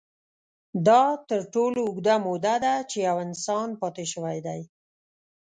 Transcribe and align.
دا 0.87 1.01
تر 1.29 1.41
ټولو 1.53 1.79
اوږده 1.87 2.15
موده 2.25 2.55
ده، 2.63 2.75
چې 2.89 2.97
یو 3.07 3.15
انسان 3.25 3.69
پاتې 3.81 4.05
شوی 4.13 4.37
دی. 4.45 4.61